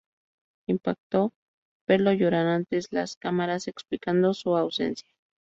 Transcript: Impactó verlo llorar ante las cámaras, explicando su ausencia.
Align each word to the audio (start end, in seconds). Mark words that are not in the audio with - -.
Impactó 0.67 1.31
verlo 1.87 2.11
llorar 2.11 2.47
ante 2.47 2.79
las 2.89 3.17
cámaras, 3.17 3.67
explicando 3.67 4.33
su 4.33 4.57
ausencia. 4.57 5.07